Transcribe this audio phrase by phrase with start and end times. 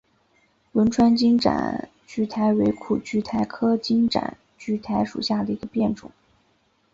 [0.71, 6.09] 汶川金盏苣苔为苦苣苔科金盏苣苔属下的一个变种。